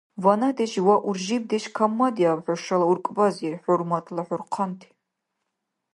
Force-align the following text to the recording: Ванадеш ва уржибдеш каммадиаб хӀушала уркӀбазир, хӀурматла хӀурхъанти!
Ванадеш 0.23 0.73
ва 0.85 0.95
уржибдеш 1.07 1.63
каммадиаб 1.75 2.39
хӀушала 2.43 2.85
уркӀбазир, 2.91 3.53
хӀурматла 3.63 4.21
хӀурхъанти! 4.27 4.89